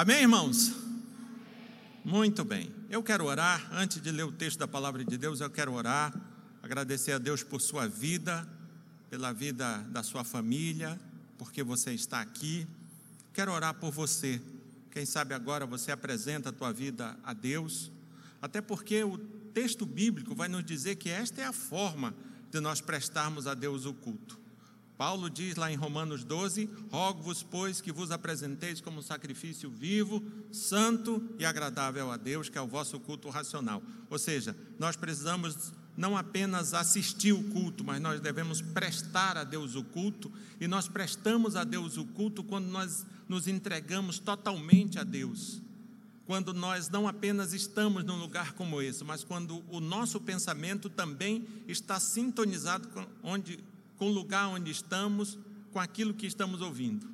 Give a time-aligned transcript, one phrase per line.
[0.00, 0.72] Amém, irmãos?
[2.04, 2.72] Muito bem.
[2.88, 6.14] Eu quero orar, antes de ler o texto da palavra de Deus, eu quero orar,
[6.62, 8.48] agradecer a Deus por sua vida,
[9.10, 11.00] pela vida da sua família,
[11.36, 12.64] porque você está aqui.
[13.34, 14.40] Quero orar por você.
[14.92, 17.90] Quem sabe agora você apresenta a tua vida a Deus,
[18.40, 19.18] até porque o
[19.52, 22.14] texto bíblico vai nos dizer que esta é a forma
[22.52, 24.38] de nós prestarmos a Deus o culto.
[24.98, 30.20] Paulo diz lá em Romanos 12: Rogo-vos, pois, que vos apresenteis como sacrifício vivo,
[30.50, 33.80] santo e agradável a Deus, que é o vosso culto racional.
[34.10, 39.76] Ou seja, nós precisamos não apenas assistir o culto, mas nós devemos prestar a Deus
[39.76, 45.04] o culto, e nós prestamos a Deus o culto quando nós nos entregamos totalmente a
[45.04, 45.62] Deus.
[46.26, 51.46] Quando nós não apenas estamos num lugar como esse, mas quando o nosso pensamento também
[51.68, 53.60] está sintonizado com onde
[53.98, 55.36] com o lugar onde estamos,
[55.72, 57.06] com aquilo que estamos ouvindo.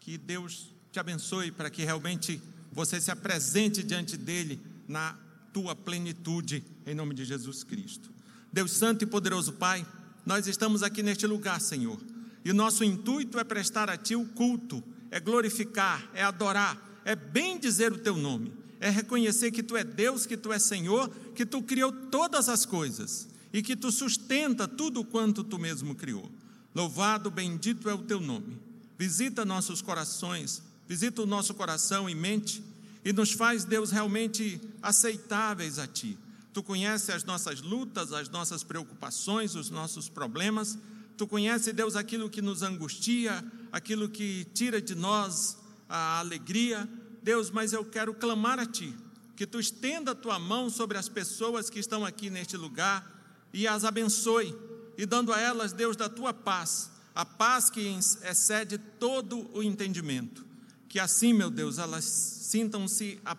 [0.00, 5.16] Que Deus te abençoe para que realmente você se apresente diante dele na
[5.52, 8.10] tua plenitude, em nome de Jesus Cristo.
[8.52, 9.86] Deus Santo e Poderoso Pai,
[10.26, 11.98] nós estamos aqui neste lugar, Senhor,
[12.44, 17.14] e o nosso intuito é prestar a Ti o culto, é glorificar, é adorar, é
[17.14, 21.08] bem dizer o Teu nome, é reconhecer que Tu é Deus, que Tu é Senhor,
[21.34, 26.30] que Tu criou todas as coisas e que tu sustenta tudo quanto tu mesmo criou.
[26.74, 28.58] Louvado, bendito é o teu nome.
[28.98, 32.62] Visita nossos corações, visita o nosso coração e mente
[33.04, 36.18] e nos faz, Deus, realmente aceitáveis a ti.
[36.52, 40.76] Tu conheces as nossas lutas, as nossas preocupações, os nossos problemas.
[41.16, 45.56] Tu conheces, Deus, aquilo que nos angustia, aquilo que tira de nós
[45.88, 46.88] a alegria.
[47.22, 48.94] Deus, mas eu quero clamar a ti,
[49.36, 53.17] que tu estenda a tua mão sobre as pessoas que estão aqui neste lugar
[53.58, 54.56] e as abençoe,
[54.96, 57.80] e dando a elas, Deus, da tua paz, a paz que
[58.22, 60.46] excede todo o entendimento.
[60.88, 63.36] Que assim, meu Deus, elas sintam-se a,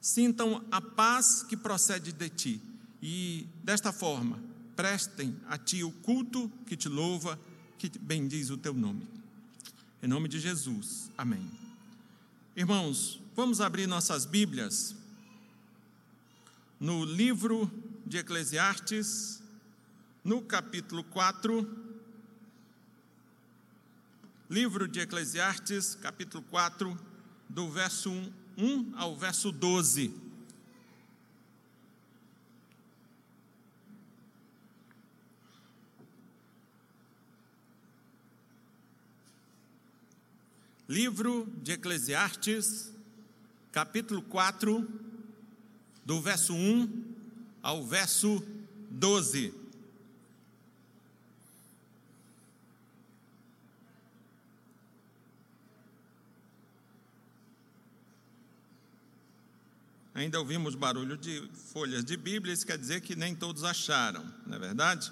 [0.00, 2.60] sintam a paz que procede de ti.
[3.02, 4.42] E desta forma,
[4.74, 7.38] prestem a ti o culto que te louva,
[7.76, 9.06] que bendiz o teu nome.
[10.02, 11.10] Em nome de Jesus.
[11.18, 11.46] Amém.
[12.56, 14.96] Irmãos, vamos abrir nossas Bíblias
[16.80, 17.70] no livro
[18.06, 19.39] de Eclesiastes,
[20.22, 21.66] no capítulo 4,
[24.50, 26.98] livro de Eclesiastes, capítulo 4,
[27.48, 28.10] do verso
[28.56, 30.14] 1 ao verso 12.
[40.86, 42.92] Livro de Eclesiastes,
[43.72, 44.86] capítulo 4,
[46.04, 47.04] do verso 1
[47.62, 48.44] ao verso
[48.90, 49.59] 12.
[60.20, 64.54] Ainda ouvimos barulho de folhas de Bíblia, isso quer dizer que nem todos acharam, não
[64.54, 65.10] é verdade?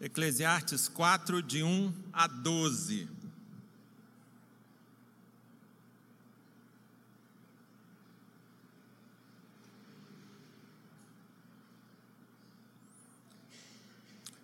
[0.00, 3.08] Eclesiastes 4, de 1 a 12.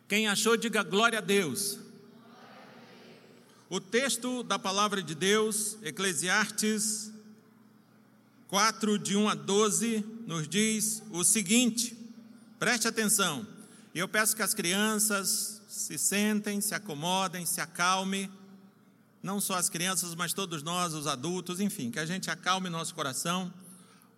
[0.08, 1.78] Quem achou, diga glória a Deus.
[3.72, 7.12] O texto da palavra de Deus, Eclesiastes
[8.48, 11.96] 4, de 1 a 12, nos diz o seguinte:
[12.58, 13.46] preste atenção,
[13.94, 18.28] e eu peço que as crianças se sentem, se acomodem, se acalmem,
[19.22, 22.92] não só as crianças, mas todos nós, os adultos, enfim, que a gente acalme nosso
[22.92, 23.54] coração.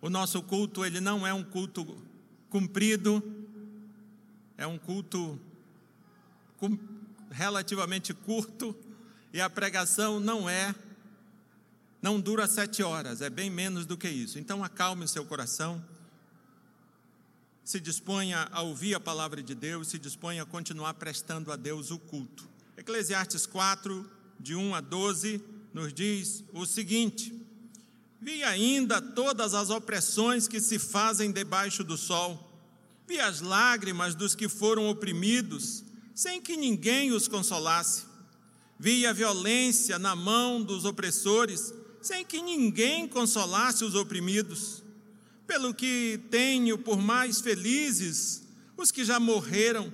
[0.01, 2.03] O nosso culto, ele não é um culto
[2.49, 3.21] cumprido,
[4.57, 5.39] é um culto
[7.29, 8.75] relativamente curto,
[9.33, 10.75] e a pregação não é,
[11.99, 14.37] não dura sete horas, é bem menos do que isso.
[14.37, 15.83] Então acalme o seu coração,
[17.65, 21.89] se disponha a ouvir a palavra de Deus, se disponha a continuar prestando a Deus
[21.89, 22.47] o culto.
[22.77, 24.07] Eclesiastes 4,
[24.39, 25.43] de 1 a 12,
[25.73, 27.33] nos diz o seguinte:
[28.21, 32.51] Vi ainda todas as opressões que se fazem debaixo do sol,
[33.07, 38.12] vi as lágrimas dos que foram oprimidos, sem que ninguém os consolasse
[38.79, 44.83] via violência na mão dos opressores, sem que ninguém consolasse os oprimidos.
[45.47, 48.43] Pelo que tenho por mais felizes
[48.75, 49.91] os que já morreram,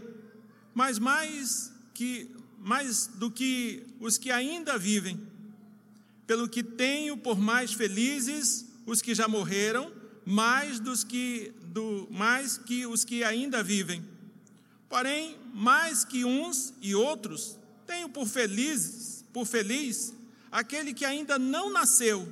[0.74, 2.30] mas mais que
[2.60, 5.20] mais do que os que ainda vivem.
[6.26, 9.92] Pelo que tenho por mais felizes os que já morreram,
[10.26, 14.04] mais dos que do mais que os que ainda vivem.
[14.88, 17.59] Porém, mais que uns e outros
[17.90, 20.14] tenho por felizes por feliz
[20.52, 22.32] aquele que ainda não nasceu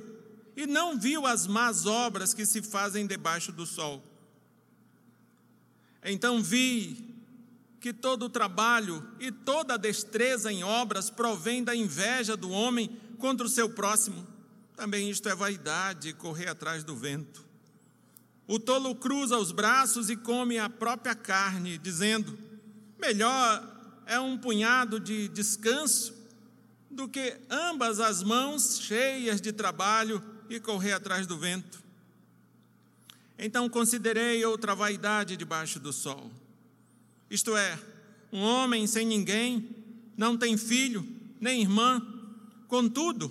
[0.56, 4.02] e não viu as más obras que se fazem debaixo do sol.
[6.04, 7.14] Então vi
[7.80, 12.88] que todo o trabalho e toda a destreza em obras provém da inveja do homem
[13.18, 14.26] contra o seu próximo.
[14.76, 17.44] Também isto é vaidade, correr atrás do vento.
[18.46, 22.36] O tolo cruza os braços e come a própria carne, dizendo:
[22.98, 23.77] melhor
[24.08, 26.14] é um punhado de descanso
[26.90, 31.84] do que ambas as mãos cheias de trabalho e correr atrás do vento.
[33.38, 36.32] Então considerei outra vaidade debaixo do sol.
[37.30, 37.78] Isto é,
[38.32, 39.68] um homem sem ninguém,
[40.16, 41.06] não tem filho,
[41.38, 42.00] nem irmã,
[42.66, 43.30] contudo,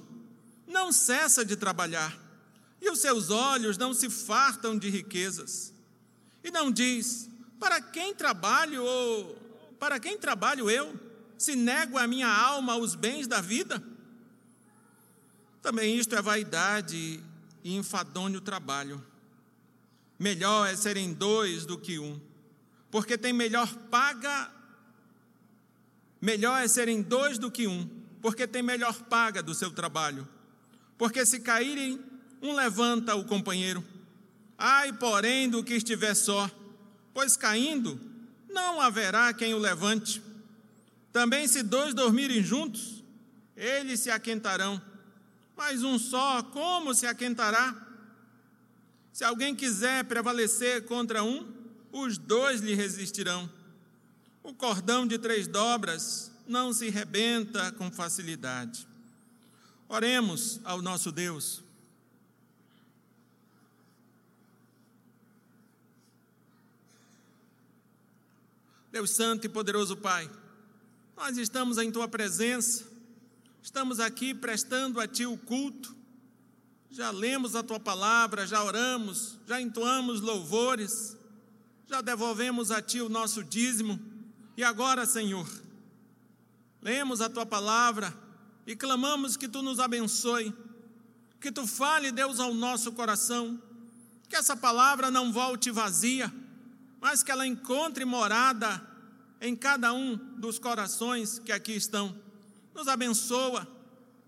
[0.67, 2.15] não cessa de trabalhar,
[2.79, 5.73] e os seus olhos não se fartam de riquezas.
[6.43, 7.27] E não diz:
[7.59, 9.46] para quem trabalho ou
[9.79, 10.99] para quem trabalho eu,
[11.37, 13.83] se nego a minha alma os bens da vida?
[15.61, 17.23] Também isto é vaidade
[17.63, 19.03] e enfadonho trabalho.
[20.17, 22.19] Melhor é serem dois do que um,
[22.89, 24.51] porque tem melhor paga.
[26.19, 27.87] Melhor é serem dois do que um,
[28.21, 30.27] porque tem melhor paga do seu trabalho.
[30.97, 32.03] Porque se caírem,
[32.41, 33.83] um levanta o companheiro.
[34.57, 36.49] Ai, porém, do que estiver só,
[37.13, 37.99] pois caindo,
[38.57, 40.21] não haverá quem o levante.
[41.13, 43.03] Também, se dois dormirem juntos,
[43.55, 44.81] eles se aquentarão
[45.57, 47.75] mas um só, como se aquentará?
[49.11, 51.51] Se alguém quiser prevalecer contra um,
[51.91, 53.49] os dois lhe resistirão.
[54.43, 58.87] O cordão de três dobras não se rebenta com facilidade.
[59.89, 61.63] Oremos ao nosso Deus.
[68.97, 70.27] Deus Santo e poderoso Pai,
[71.15, 72.83] nós estamos em Tua presença
[73.61, 75.95] Estamos aqui prestando a Ti o culto,
[76.89, 81.15] já lemos a Tua palavra, já oramos, já entoamos louvores,
[81.85, 83.99] já devolvemos a Ti o nosso dízimo,
[84.57, 85.47] e agora, Senhor,
[86.81, 88.11] lemos a Tua palavra
[88.65, 90.51] e clamamos que Tu nos abençoe,
[91.39, 93.61] que Tu fale, Deus, ao nosso coração,
[94.27, 96.33] que essa palavra não volte vazia,
[96.99, 98.86] mas que ela encontre morada
[99.39, 102.15] em cada um dos corações que aqui estão.
[102.73, 103.67] Nos abençoa,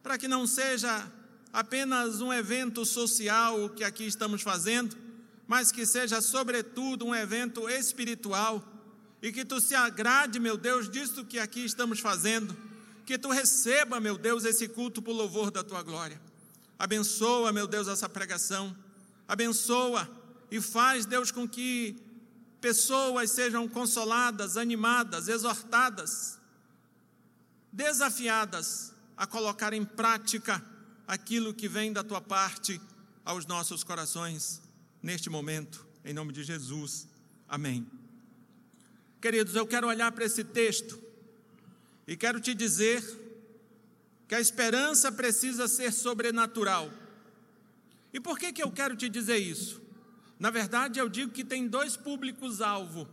[0.01, 1.11] para que não seja
[1.51, 4.95] apenas um evento social o que aqui estamos fazendo,
[5.47, 8.63] mas que seja, sobretudo, um evento espiritual.
[9.21, 12.55] E que tu se agrade, meu Deus, disso que aqui estamos fazendo,
[13.05, 16.21] que tu receba, meu Deus, esse culto por louvor da tua glória.
[16.77, 18.73] Abençoa, meu Deus, essa pregação,
[19.27, 20.09] abençoa
[20.49, 21.95] e faz, Deus, com que
[22.61, 26.39] pessoas sejam consoladas, animadas, exortadas
[27.71, 30.63] desafiadas a colocar em prática
[31.07, 32.79] aquilo que vem da tua parte
[33.23, 34.61] aos nossos corações
[35.01, 37.07] neste momento, em nome de Jesus.
[37.47, 37.85] Amém.
[39.21, 41.01] Queridos, eu quero olhar para esse texto
[42.07, 43.03] e quero te dizer
[44.27, 46.91] que a esperança precisa ser sobrenatural.
[48.13, 49.81] E por que, que eu quero te dizer isso?
[50.39, 53.07] Na verdade, eu digo que tem dois públicos-alvo.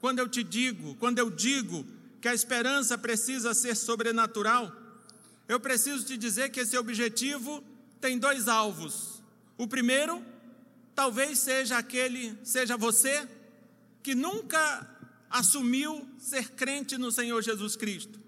[0.00, 1.86] Quando eu te digo, quando eu digo
[2.20, 4.74] que a esperança precisa ser sobrenatural,
[5.46, 7.62] eu preciso te dizer que esse objetivo
[8.00, 9.22] tem dois alvos.
[9.56, 10.24] O primeiro,
[10.94, 13.28] talvez seja aquele, seja você
[14.02, 14.88] que nunca
[15.30, 18.20] assumiu ser crente no Senhor Jesus Cristo.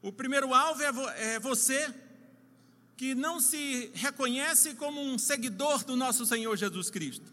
[0.00, 1.92] O primeiro alvo é, é você
[3.00, 7.24] que não se reconhece como um seguidor do nosso Senhor Jesus Cristo.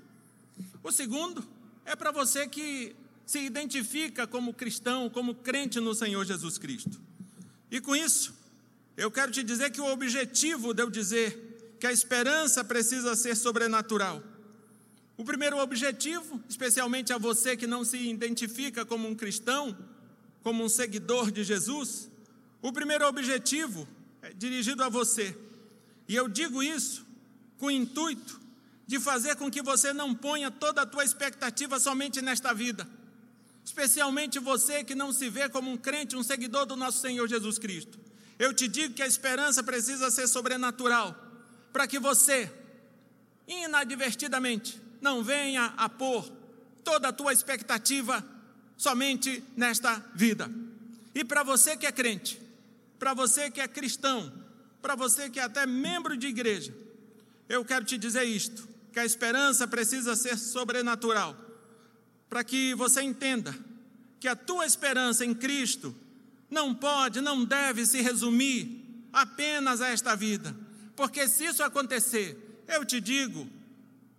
[0.82, 1.46] O segundo
[1.84, 2.96] é para você que
[3.26, 6.98] se identifica como cristão, como crente no Senhor Jesus Cristo.
[7.70, 8.34] E com isso,
[8.96, 13.36] eu quero te dizer que o objetivo de eu dizer que a esperança precisa ser
[13.36, 14.24] sobrenatural.
[15.18, 19.78] O primeiro objetivo, especialmente a você que não se identifica como um cristão,
[20.42, 22.10] como um seguidor de Jesus,
[22.62, 23.86] o primeiro objetivo
[24.22, 25.36] é dirigido a você.
[26.08, 27.06] E eu digo isso
[27.58, 28.40] com o intuito
[28.86, 32.88] de fazer com que você não ponha toda a tua expectativa somente nesta vida
[33.68, 37.60] especialmente você que não se vê como um crente, um seguidor do nosso Senhor Jesus
[37.60, 38.00] Cristo.
[38.40, 41.14] Eu te digo que a esperança precisa ser sobrenatural,
[41.74, 42.50] para que você,
[43.46, 46.32] inadvertidamente, não venha a pôr
[46.82, 48.26] toda a tua expectativa
[48.78, 50.50] somente nesta vida.
[51.14, 52.42] E para você que é crente,
[52.98, 54.32] para você que é cristão,
[54.82, 56.74] para você que é até membro de igreja,
[57.50, 61.36] eu quero te dizer isto: que a esperança precisa ser sobrenatural
[62.30, 63.56] para que você entenda
[64.20, 65.96] que a tua esperança em Cristo
[66.50, 70.56] não pode, não deve se resumir apenas a esta vida,
[70.96, 73.48] porque se isso acontecer, eu te digo,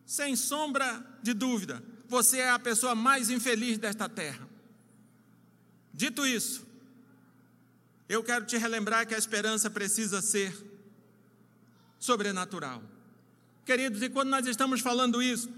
[0.07, 4.49] sem sombra de dúvida, você é a pessoa mais infeliz desta terra.
[5.93, 6.67] Dito isso,
[8.09, 10.57] eu quero te relembrar que a esperança precisa ser
[11.99, 12.83] sobrenatural.
[13.67, 15.51] Queridos, e quando nós estamos falando isso,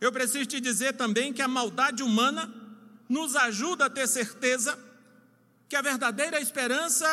[0.00, 2.50] eu preciso te dizer também que a maldade humana
[3.08, 4.78] nos ajuda a ter certeza
[5.68, 7.06] que a verdadeira esperança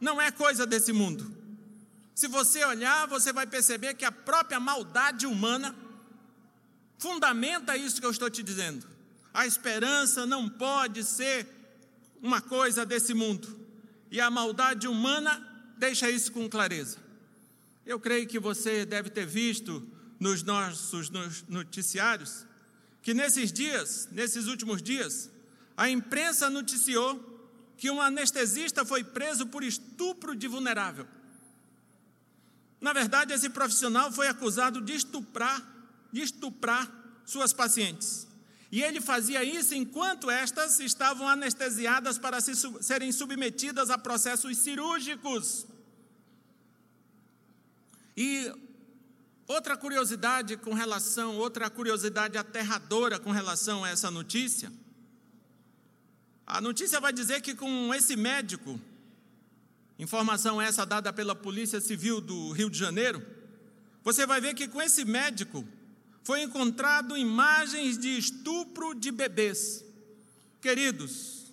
[0.00, 1.34] não é coisa desse mundo.
[2.14, 5.74] Se você olhar, você vai perceber que a própria maldade humana
[6.98, 8.86] fundamenta isso que eu estou te dizendo.
[9.34, 11.46] A esperança não pode ser
[12.22, 13.48] uma coisa desse mundo.
[14.10, 16.98] E a maldade humana deixa isso com clareza.
[17.84, 19.86] Eu creio que você deve ter visto
[20.18, 21.10] nos nossos
[21.48, 22.46] noticiários
[23.06, 25.30] que nesses dias, nesses últimos dias,
[25.76, 27.36] a imprensa noticiou
[27.76, 31.06] que um anestesista foi preso por estupro de vulnerável.
[32.80, 35.62] Na verdade, esse profissional foi acusado de estuprar,
[36.10, 36.90] de estuprar
[37.24, 38.26] suas pacientes.
[38.70, 45.66] E ele fazia isso enquanto estas estavam anestesiadas para se, serem submetidas a processos cirúrgicos.
[48.16, 48.52] E
[49.46, 54.72] outra curiosidade com relação, outra curiosidade aterradora com relação a essa notícia,
[56.46, 58.80] a notícia vai dizer que com esse médico,
[59.98, 63.24] informação essa dada pela Polícia Civil do Rio de Janeiro,
[64.02, 65.66] você vai ver que com esse médico
[66.26, 69.84] foi encontrado imagens de estupro de bebês.
[70.60, 71.52] Queridos,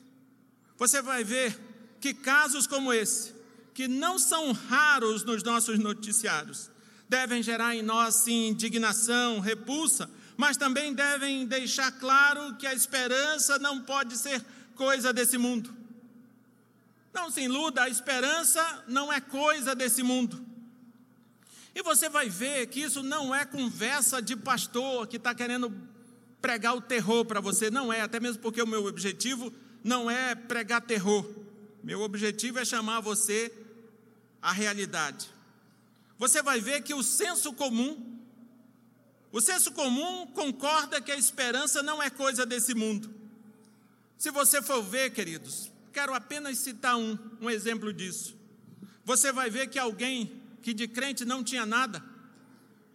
[0.76, 1.56] você vai ver
[2.02, 3.36] que casos como esse,
[3.72, 6.72] que não são raros nos nossos noticiários,
[7.08, 13.60] devem gerar em nós sim indignação, repulsa, mas também devem deixar claro que a esperança
[13.60, 15.72] não pode ser coisa desse mundo.
[17.14, 20.44] Não se iluda, a esperança não é coisa desse mundo.
[21.76, 25.74] E você vai ver que isso não é conversa de pastor que está querendo
[26.42, 27.72] pregar o terror para você.
[27.72, 29.52] Não é, até mesmo porque o meu objetivo
[29.84, 31.28] não é pregar terror.
[31.84, 33.52] Meu objetivo é chamar você
[34.42, 35.30] à realidade.
[36.18, 38.20] Você vai ver que o senso comum,
[39.32, 43.14] o senso comum concorda que a esperança não é coisa desse mundo.
[44.18, 48.38] Se você for ver, queridos, quero apenas citar um, um exemplo disso.
[49.04, 52.04] Você vai ver que alguém que de crente não tinha nada,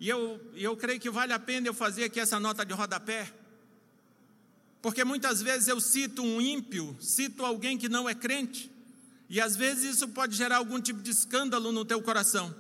[0.00, 3.32] e eu, eu creio que vale a pena eu fazer aqui essa nota de rodapé,
[4.80, 8.70] porque muitas vezes eu cito um ímpio, cito alguém que não é crente,
[9.28, 12.54] e às vezes isso pode gerar algum tipo de escândalo no teu coração.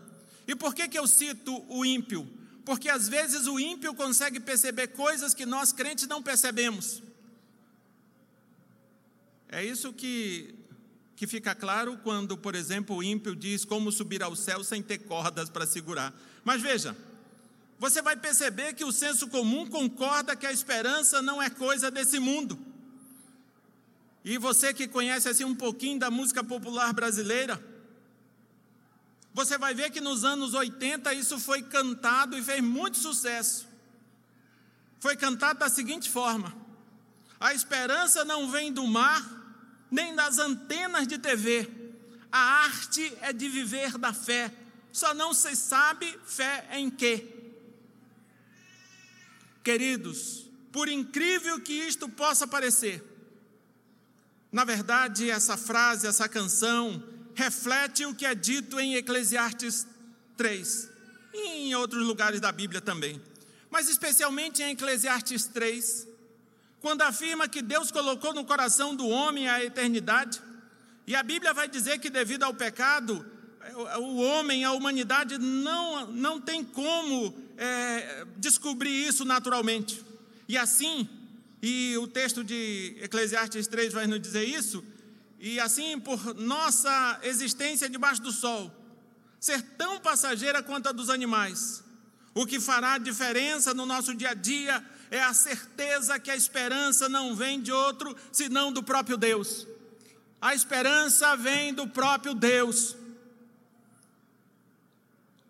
[0.46, 2.28] E por que, que eu cito o ímpio?
[2.64, 7.02] Porque às vezes o ímpio consegue perceber coisas que nós crentes não percebemos.
[9.48, 10.54] É isso que,
[11.18, 14.98] que fica claro quando, por exemplo, o ímpio diz como subir ao céu sem ter
[14.98, 16.14] cordas para segurar.
[16.44, 16.96] Mas veja,
[17.76, 22.20] você vai perceber que o senso comum concorda que a esperança não é coisa desse
[22.20, 22.56] mundo.
[24.24, 27.60] E você que conhece assim um pouquinho da música popular brasileira,
[29.34, 33.66] você vai ver que nos anos 80 isso foi cantado e fez muito sucesso.
[35.00, 36.54] Foi cantado da seguinte forma:
[37.40, 39.37] A esperança não vem do mar,
[39.90, 41.68] nem das antenas de TV.
[42.30, 44.52] A arte é de viver da fé.
[44.92, 47.26] Só não se sabe fé em quê.
[49.62, 53.04] Queridos, por incrível que isto possa parecer,
[54.50, 57.02] na verdade, essa frase, essa canção,
[57.34, 59.86] reflete o que é dito em Eclesiastes
[60.36, 60.88] 3
[61.34, 63.20] e em outros lugares da Bíblia também.
[63.70, 66.08] Mas especialmente em Eclesiastes 3,
[66.80, 70.40] quando afirma que Deus colocou no coração do homem a eternidade,
[71.06, 73.24] e a Bíblia vai dizer que devido ao pecado,
[73.98, 80.04] o homem, a humanidade não, não tem como é, descobrir isso naturalmente.
[80.48, 81.08] E assim,
[81.62, 84.84] e o texto de Eclesiastes 3 vai nos dizer isso,
[85.40, 88.72] e assim, por nossa existência debaixo do sol,
[89.40, 91.82] ser tão passageira quanto a dos animais,
[92.34, 97.08] o que fará diferença no nosso dia a dia é a certeza que a esperança
[97.08, 99.66] não vem de outro senão do próprio Deus.
[100.40, 102.96] A esperança vem do próprio Deus.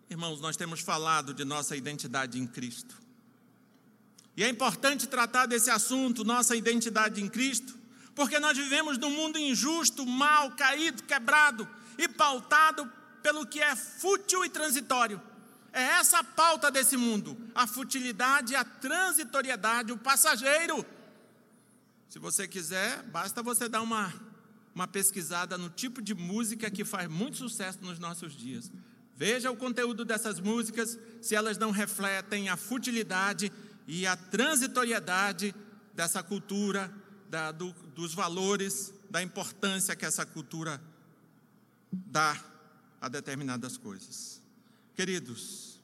[0.09, 2.97] Irmãos, nós temos falado de nossa identidade em Cristo.
[4.35, 7.77] E é importante tratar desse assunto, nossa identidade em Cristo,
[8.15, 14.43] porque nós vivemos num mundo injusto, mal, caído, quebrado e pautado pelo que é fútil
[14.43, 15.21] e transitório.
[15.71, 20.85] É essa a pauta desse mundo: a futilidade, a transitoriedade, o passageiro.
[22.07, 24.11] Se você quiser, basta você dar uma,
[24.73, 28.71] uma pesquisada no tipo de música que faz muito sucesso nos nossos dias.
[29.15, 33.51] Veja o conteúdo dessas músicas, se elas não refletem a futilidade
[33.85, 35.53] e a transitoriedade
[35.93, 36.91] dessa cultura,
[37.29, 40.81] da, do, dos valores, da importância que essa cultura
[41.91, 42.39] dá
[43.01, 44.38] a determinadas coisas.
[44.99, 45.79] Queridos,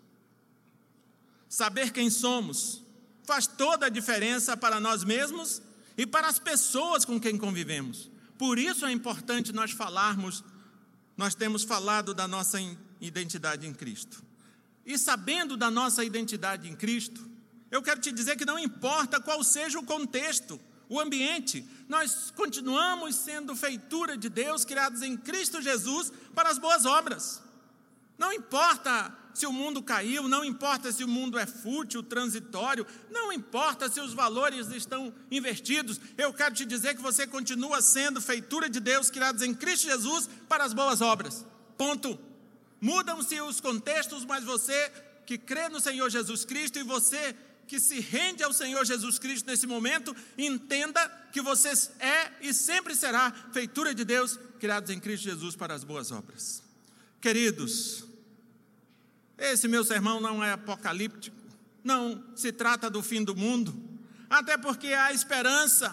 [1.47, 2.83] saber quem somos
[3.23, 5.61] faz toda a diferença para nós mesmos
[5.97, 8.11] e para as pessoas com quem convivemos.
[8.37, 10.43] Por isso é importante nós falarmos,
[11.15, 12.57] nós temos falado da nossa
[12.99, 14.21] identidade em Cristo.
[14.85, 17.25] E sabendo da nossa identidade em Cristo,
[17.71, 23.15] eu quero te dizer que não importa qual seja o contexto, o ambiente, nós continuamos
[23.15, 27.44] sendo feitura de Deus, criados em Cristo Jesus para as boas obras.
[28.17, 33.33] Não importa se o mundo caiu, não importa se o mundo é fútil, transitório, não
[33.33, 38.69] importa se os valores estão invertidos, eu quero te dizer que você continua sendo feitura
[38.69, 41.45] de Deus, criados em Cristo Jesus para as boas obras.
[41.77, 42.17] Ponto.
[42.79, 44.91] Mudam-se os contextos, mas você
[45.25, 47.35] que crê no Senhor Jesus Cristo e você
[47.67, 51.69] que se rende ao Senhor Jesus Cristo nesse momento, entenda que você
[51.99, 56.64] é e sempre será feitura de Deus, criados em Cristo Jesus para as boas obras.
[57.25, 58.03] Queridos,
[59.35, 61.35] esse meu sermão não é apocalíptico,
[61.83, 63.73] não se trata do fim do mundo,
[64.29, 65.91] até porque há esperança.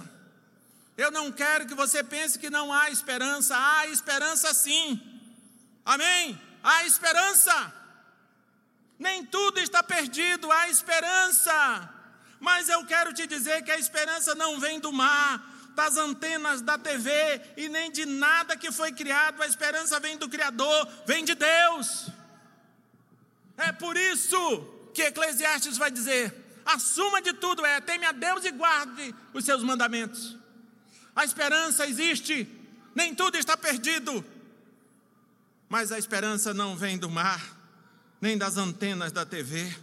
[0.94, 5.00] Eu não quero que você pense que não há esperança, há esperança sim.
[5.86, 6.38] Amém?
[6.62, 7.72] Há esperança.
[8.98, 11.94] Nem tudo está perdido, há esperança.
[12.40, 15.42] Mas eu quero te dizer que a esperança não vem do mar,
[15.74, 17.10] das antenas da TV
[17.56, 22.08] e nem de nada que foi criado, a esperança vem do Criador, vem de Deus.
[23.56, 24.38] É por isso
[24.94, 29.44] que Eclesiastes vai dizer: a suma de tudo é teme a Deus e guarde os
[29.44, 30.36] seus mandamentos.
[31.14, 32.48] A esperança existe,
[32.94, 34.24] nem tudo está perdido,
[35.68, 37.42] mas a esperança não vem do mar,
[38.20, 39.74] nem das antenas da TV,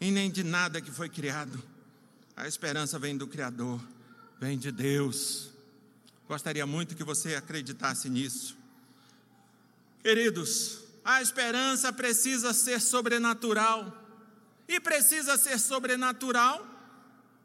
[0.00, 1.62] e nem de nada que foi criado.
[2.36, 3.80] A esperança vem do Criador,
[4.42, 5.50] vem de Deus.
[6.26, 8.56] Gostaria muito que você acreditasse nisso.
[10.02, 13.96] Queridos, a esperança precisa ser sobrenatural.
[14.66, 16.66] E precisa ser sobrenatural,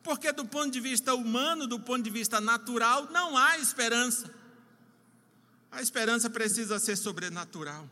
[0.01, 4.33] porque do ponto de vista humano, do ponto de vista natural, não há esperança.
[5.71, 7.87] A esperança precisa ser sobrenatural.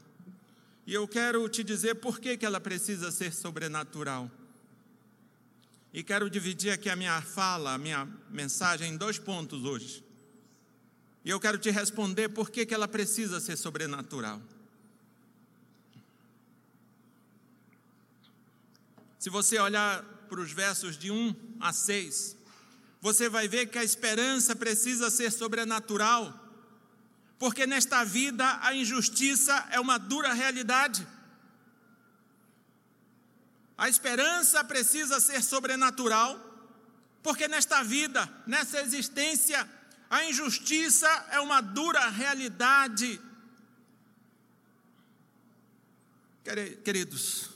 [0.87, 4.31] E eu quero te dizer por que, que ela precisa ser sobrenatural.
[5.95, 10.03] E quero dividir aqui a minha fala, a minha mensagem em dois pontos hoje.
[11.23, 14.41] E eu quero te responder por que, que ela precisa ser sobrenatural.
[19.17, 22.35] Se você olhar para os versos de 1 a 6,
[22.99, 26.37] você vai ver que a esperança precisa ser sobrenatural,
[27.39, 31.07] porque nesta vida a injustiça é uma dura realidade.
[33.77, 36.39] A esperança precisa ser sobrenatural,
[37.21, 39.69] porque nesta vida, nessa existência,
[40.09, 43.19] a injustiça é uma dura realidade.
[46.83, 47.49] Queridos,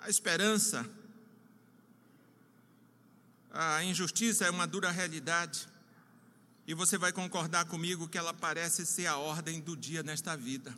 [0.00, 0.84] a esperança,
[3.50, 5.68] a injustiça é uma dura realidade.
[6.66, 10.76] E você vai concordar comigo que ela parece ser a ordem do dia nesta vida.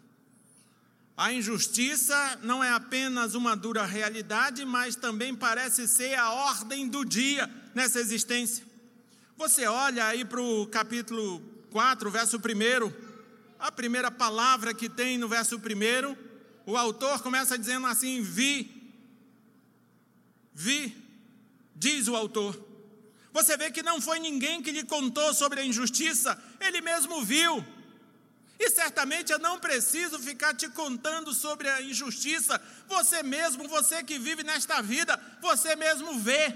[1.18, 7.04] A injustiça não é apenas uma dura realidade, mas também parece ser a ordem do
[7.04, 8.64] dia nessa existência.
[9.36, 11.40] Você olha aí para o capítulo
[11.72, 12.92] 4, verso 1,
[13.58, 16.16] a primeira palavra que tem no verso 1,
[16.64, 18.78] o autor começa dizendo assim: Vi
[20.54, 20.96] vi,
[21.74, 22.60] diz o autor.
[23.32, 27.64] Você vê que não foi ninguém que lhe contou sobre a injustiça, ele mesmo viu.
[28.58, 34.18] E certamente eu não preciso ficar te contando sobre a injustiça, você mesmo, você que
[34.18, 36.54] vive nesta vida, você mesmo vê.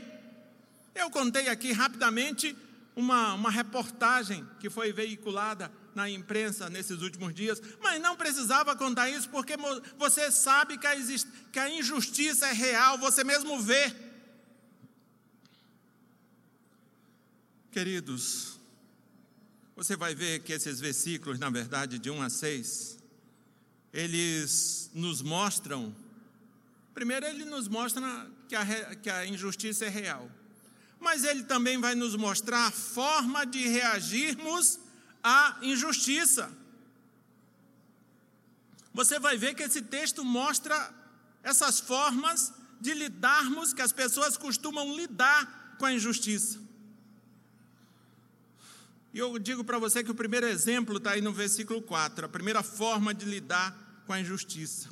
[0.95, 2.57] Eu contei aqui rapidamente
[2.97, 9.09] uma, uma reportagem que foi veiculada na imprensa nesses últimos dias, mas não precisava contar
[9.09, 9.55] isso porque
[9.97, 10.95] você sabe que a,
[11.53, 13.95] que a injustiça é real, você mesmo vê.
[17.71, 18.52] Queridos,
[19.75, 22.99] você vai ver que esses versículos, na verdade, de 1 a 6,
[23.93, 25.95] eles nos mostram,
[26.95, 30.31] primeiro, ele nos mostra que a, que a injustiça é real,
[31.01, 34.79] mas ele também vai nos mostrar a forma de reagirmos
[35.23, 36.51] a injustiça.
[38.95, 40.93] Você vai ver que esse texto mostra
[41.43, 46.61] essas formas de lidarmos, que as pessoas costumam lidar com a injustiça.
[49.13, 52.29] E eu digo para você que o primeiro exemplo está aí no versículo 4, a
[52.29, 54.89] primeira forma de lidar com a injustiça.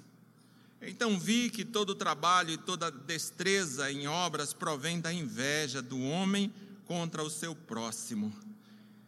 [0.83, 6.52] Então vi que todo trabalho e toda destreza em obras provém da inveja do homem
[6.87, 8.35] contra o seu próximo.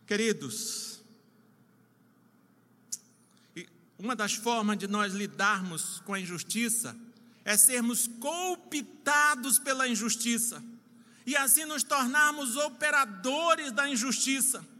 [0.07, 1.01] Queridos,
[3.99, 6.97] uma das formas de nós lidarmos com a injustiça
[7.45, 10.63] é sermos cooptados pela injustiça
[11.27, 14.72] e assim nos tornarmos operadores da injustiça.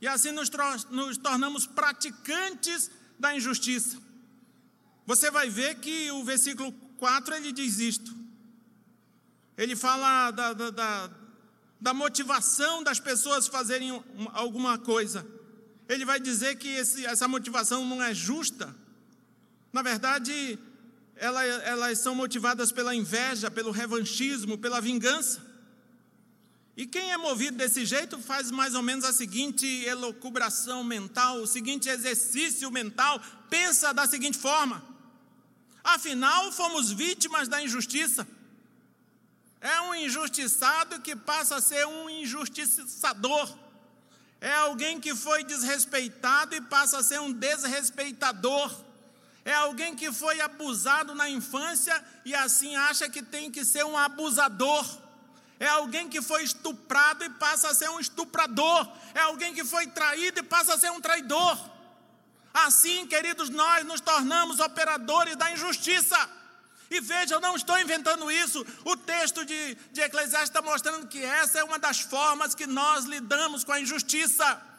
[0.00, 0.50] E assim nos,
[0.90, 3.98] nos tornamos praticantes da injustiça.
[5.06, 8.14] Você vai ver que o versículo 4 ele diz isto.
[9.58, 11.10] Ele fala da, da, da,
[11.80, 15.26] da motivação das pessoas fazerem alguma coisa.
[15.88, 18.74] Ele vai dizer que esse, essa motivação não é justa.
[19.72, 20.58] Na verdade,
[21.16, 25.49] ela, elas são motivadas pela inveja, pelo revanchismo, pela vingança.
[26.80, 31.46] E quem é movido desse jeito faz mais ou menos a seguinte elocubração mental, o
[31.46, 34.82] seguinte exercício mental, pensa da seguinte forma:
[35.84, 38.26] afinal, fomos vítimas da injustiça.
[39.60, 43.54] É um injustiçado que passa a ser um injustiçador.
[44.40, 48.74] É alguém que foi desrespeitado e passa a ser um desrespeitador.
[49.44, 53.98] É alguém que foi abusado na infância e assim acha que tem que ser um
[53.98, 55.09] abusador.
[55.60, 58.90] É alguém que foi estuprado e passa a ser um estuprador.
[59.14, 61.58] É alguém que foi traído e passa a ser um traidor.
[62.52, 66.18] Assim, queridos, nós nos tornamos operadores da injustiça.
[66.90, 68.66] E veja, eu não estou inventando isso.
[68.86, 73.04] O texto de, de Eclesiastes está mostrando que essa é uma das formas que nós
[73.04, 74.69] lidamos com a injustiça.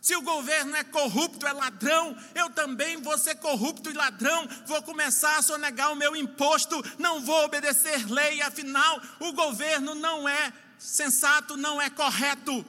[0.00, 4.82] Se o governo é corrupto, é ladrão, eu também vou ser corrupto e ladrão, vou
[4.82, 10.52] começar a sonegar o meu imposto, não vou obedecer lei, afinal, o governo não é
[10.78, 12.64] sensato, não é correto.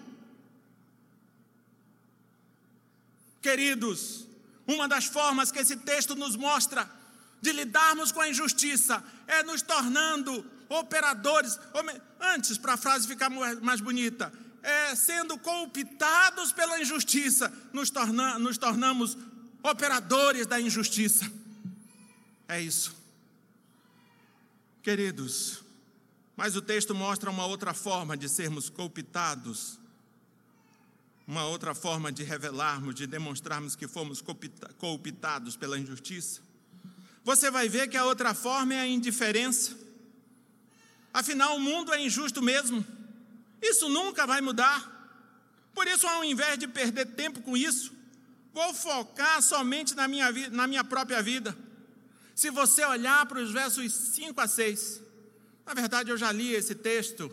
[3.42, 4.26] Queridos,
[4.68, 6.90] uma das formas que esse texto nos mostra
[7.42, 11.60] de lidarmos com a injustiça é nos tornando operadores.
[12.20, 14.32] Antes, para a frase ficar mais bonita,
[14.64, 19.18] é, sendo cooptados pela injustiça, nos, torna, nos tornamos
[19.64, 21.30] operadores da injustiça.
[22.48, 22.96] É isso.
[24.82, 25.64] Queridos,
[26.36, 29.78] mas o texto mostra uma outra forma de sermos cooptados,
[31.28, 34.24] uma outra forma de revelarmos, de demonstrarmos que fomos
[34.78, 36.42] cooptados pela injustiça.
[37.24, 39.78] Você vai ver que a outra forma é a indiferença.
[41.14, 42.86] Afinal, o mundo é injusto mesmo.
[43.62, 44.98] Isso nunca vai mudar.
[45.74, 47.92] Por isso, ao invés de perder tempo com isso,
[48.54, 51.56] vou focar somente na minha, na minha própria vida.
[52.36, 55.02] Se você olhar para os versos 5 a 6,
[55.66, 57.32] na verdade eu já li esse texto,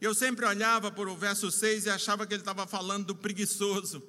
[0.00, 4.02] eu sempre olhava para o verso 6 e achava que ele estava falando do preguiçoso,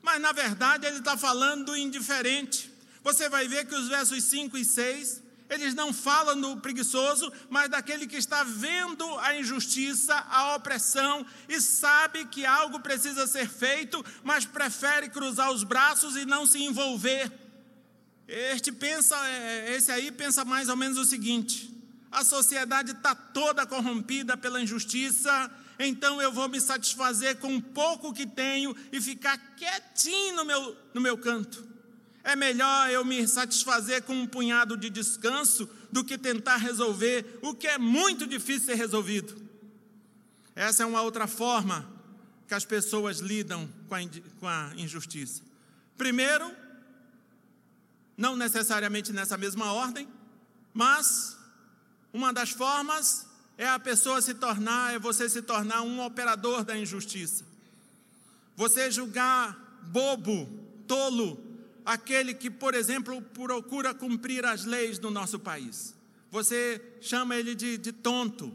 [0.00, 2.72] mas na verdade ele está falando do indiferente.
[3.02, 7.68] Você vai ver que os versos 5 e 6 eles não falam do preguiçoso, mas
[7.68, 14.04] daquele que está vendo a injustiça, a opressão e sabe que algo precisa ser feito,
[14.22, 17.30] mas prefere cruzar os braços e não se envolver.
[18.26, 21.70] Este pensa, é, esse aí pensa mais ou menos o seguinte:
[22.10, 28.14] a sociedade está toda corrompida pela injustiça, então eu vou me satisfazer com o pouco
[28.14, 31.73] que tenho e ficar quietinho no meu, no meu canto.
[32.24, 37.54] É melhor eu me satisfazer com um punhado de descanso do que tentar resolver o
[37.54, 39.36] que é muito difícil ser resolvido.
[40.56, 41.86] Essa é uma outra forma
[42.48, 43.68] que as pessoas lidam
[44.40, 45.42] com a, injustiça.
[45.98, 46.50] Primeiro,
[48.16, 50.08] não necessariamente nessa mesma ordem,
[50.72, 51.36] mas
[52.10, 53.26] uma das formas
[53.58, 57.44] é a pessoa se tornar, é você se tornar um operador da injustiça.
[58.56, 60.46] Você julgar bobo,
[60.86, 61.43] tolo,
[61.84, 65.94] aquele que, por exemplo, procura cumprir as leis do nosso país.
[66.30, 68.54] Você chama ele de, de tonto.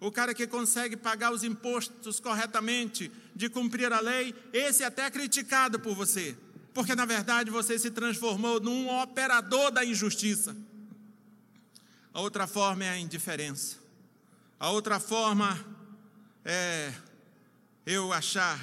[0.00, 5.04] O cara que consegue pagar os impostos corretamente, de cumprir a lei, esse é até
[5.04, 6.36] é criticado por você,
[6.72, 10.56] porque na verdade você se transformou num operador da injustiça.
[12.14, 13.76] A outra forma é a indiferença.
[14.58, 15.58] A outra forma
[16.44, 16.92] é
[17.84, 18.58] eu achar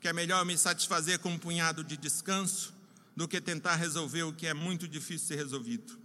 [0.00, 2.72] que é melhor me satisfazer com um punhado de descanso
[3.16, 5.98] do que tentar resolver o que é muito difícil ser resolvido.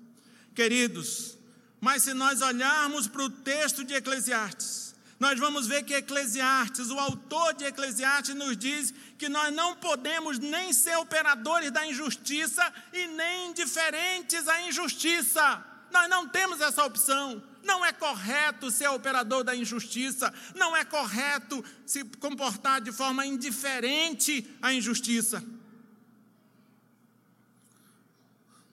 [0.54, 1.38] Queridos,
[1.80, 7.00] mas se nós olharmos para o texto de Eclesiastes, nós vamos ver que Eclesiastes, o
[7.00, 13.08] autor de Eclesiastes, nos diz que nós não podemos nem ser operadores da injustiça e
[13.08, 15.66] nem indiferentes à injustiça.
[15.92, 17.42] Nós não temos essa opção.
[17.64, 24.50] Não é correto ser operador da injustiça, não é correto se comportar de forma indiferente
[24.62, 25.44] à injustiça.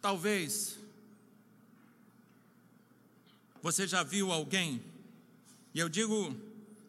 [0.04, 0.76] Talvez
[3.62, 4.84] você já viu alguém,
[5.72, 6.36] e eu digo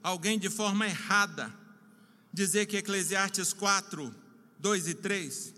[0.04, 1.50] alguém de forma errada,
[2.34, 4.14] dizer que Eclesiastes 4,
[4.60, 5.54] 2 e 3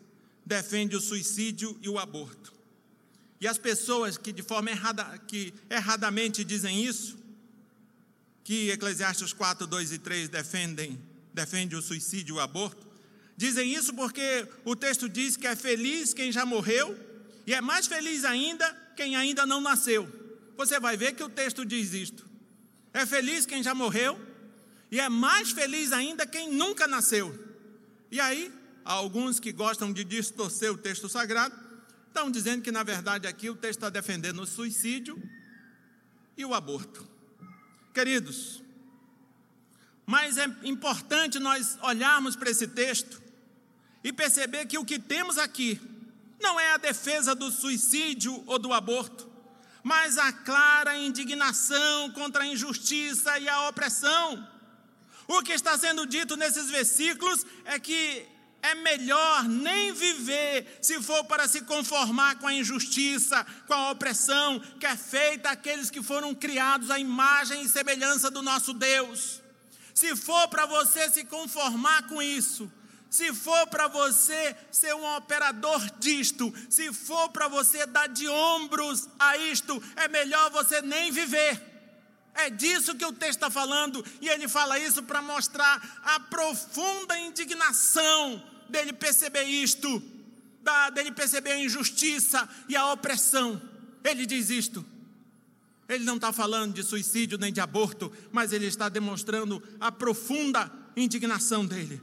[0.46, 2.54] defende o suicídio e o aborto.
[3.42, 7.18] E as pessoas que de forma errada, que erradamente dizem isso,
[8.44, 11.02] que Eclesiastes 4, 2 e 3 defendem,
[11.34, 12.86] defende o suicídio e o aborto,
[13.36, 17.07] dizem isso porque o texto diz que é feliz quem já morreu
[17.48, 20.08] e é mais feliz ainda quem ainda não nasceu.
[20.56, 22.28] Você vai ver que o texto diz isto.
[22.94, 24.20] É feliz quem já morreu
[24.92, 27.34] e é mais feliz ainda quem nunca nasceu.
[28.12, 28.54] E aí,
[28.86, 31.68] há alguns que gostam de distorcer o texto sagrado
[32.18, 35.22] Estão dizendo que, na verdade, aqui o texto está defendendo o suicídio
[36.36, 37.08] e o aborto.
[37.94, 38.64] Queridos,
[40.04, 43.22] mas é importante nós olharmos para esse texto
[44.04, 45.80] e perceber que o que temos aqui
[46.40, 49.30] não é a defesa do suicídio ou do aborto,
[49.84, 54.48] mas a clara indignação contra a injustiça e a opressão.
[55.28, 58.26] O que está sendo dito nesses versículos é que
[58.62, 64.60] é melhor nem viver se for para se conformar com a injustiça, com a opressão
[64.80, 69.42] que é feita àqueles que foram criados à imagem e semelhança do nosso Deus.
[69.94, 72.72] Se for para você se conformar com isso,
[73.10, 79.08] se for para você ser um operador disto, se for para você dar de ombros
[79.18, 81.62] a isto, é melhor você nem viver.
[82.34, 87.18] É disso que o texto está falando, e ele fala isso para mostrar a profunda
[87.18, 90.04] indignação dele perceber isto,
[90.62, 93.60] da, dele perceber a injustiça e a opressão.
[94.04, 94.86] Ele diz isto.
[95.90, 100.72] Ele não está falando de suicídio nem de aborto, mas ele está demonstrando a profunda
[100.96, 102.02] indignação dele.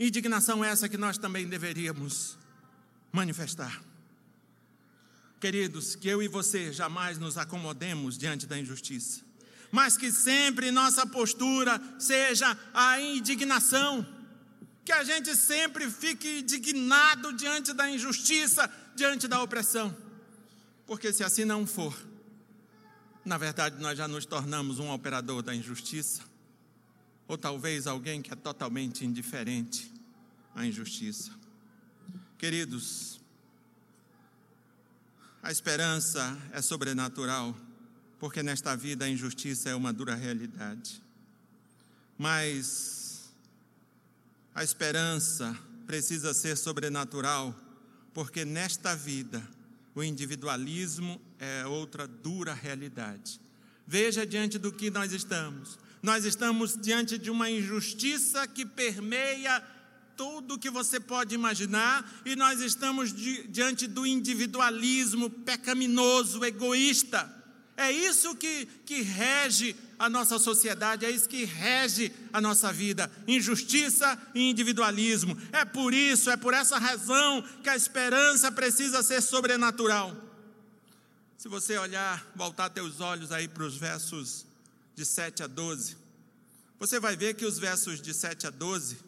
[0.00, 2.38] Indignação essa que nós também deveríamos
[3.12, 3.82] manifestar.
[5.38, 9.20] Queridos, que eu e você jamais nos acomodemos diante da injustiça,
[9.70, 14.06] mas que sempre nossa postura seja a indignação
[14.86, 19.94] que a gente sempre fique indignado diante da injustiça, diante da opressão.
[20.86, 21.94] Porque se assim não for,
[23.22, 26.22] na verdade nós já nos tornamos um operador da injustiça,
[27.30, 29.88] ou talvez alguém que é totalmente indiferente
[30.52, 31.30] à injustiça.
[32.36, 33.20] Queridos,
[35.40, 37.56] a esperança é sobrenatural,
[38.18, 41.00] porque nesta vida a injustiça é uma dura realidade.
[42.18, 43.30] Mas
[44.52, 47.54] a esperança precisa ser sobrenatural,
[48.12, 49.40] porque nesta vida
[49.94, 53.40] o individualismo é outra dura realidade.
[53.86, 55.78] Veja diante do que nós estamos.
[56.02, 59.62] Nós estamos diante de uma injustiça que permeia
[60.16, 67.34] tudo que você pode imaginar, e nós estamos di diante do individualismo pecaminoso, egoísta.
[67.74, 73.10] É isso que, que rege a nossa sociedade, é isso que rege a nossa vida:
[73.26, 75.36] injustiça e individualismo.
[75.52, 80.14] É por isso, é por essa razão que a esperança precisa ser sobrenatural.
[81.38, 84.49] Se você olhar, voltar teus olhos aí para os versos
[85.00, 85.96] de 7 a 12,
[86.78, 88.98] você vai ver que os versos de 7 a 12,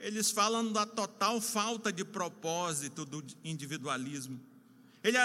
[0.00, 4.40] eles falam da total falta de propósito do individualismo.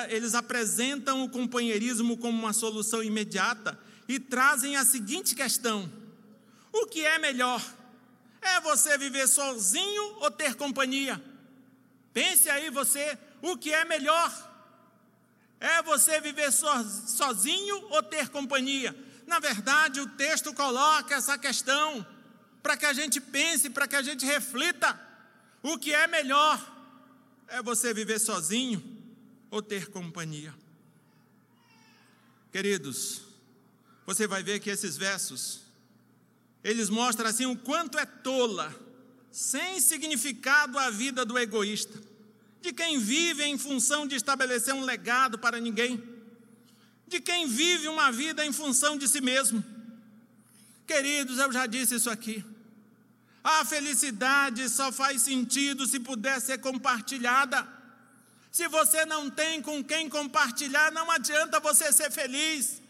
[0.10, 5.92] Eles apresentam o companheirismo como uma solução imediata e trazem a seguinte questão:
[6.72, 7.60] o que é melhor?
[8.40, 11.20] É você viver sozinho ou ter companhia?
[12.14, 14.32] Pense aí você, o que é melhor?
[15.60, 16.68] É você viver so,
[17.08, 18.96] sozinho ou ter companhia?
[19.32, 22.06] Na verdade, o texto coloca essa questão
[22.62, 25.00] para que a gente pense, para que a gente reflita.
[25.64, 26.60] O que é melhor?
[27.48, 28.84] É você viver sozinho
[29.50, 30.54] ou ter companhia?
[32.52, 33.22] Queridos,
[34.06, 35.62] você vai ver que esses versos,
[36.62, 38.76] eles mostram assim o quanto é tola,
[39.32, 41.98] sem significado a vida do egoísta,
[42.60, 46.04] de quem vive em função de estabelecer um legado para ninguém,
[47.12, 49.62] de quem vive uma vida em função de si mesmo.
[50.88, 52.44] Queridos, eu já disse isso aqui.
[53.44, 57.68] A felicidade só faz sentido se puder ser compartilhada.
[58.50, 62.82] Se você não tem com quem compartilhar, não adianta você ser feliz.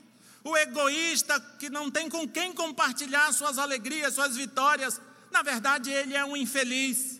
[0.43, 6.15] O egoísta que não tem com quem compartilhar suas alegrias, suas vitórias, na verdade ele
[6.15, 7.19] é um infeliz.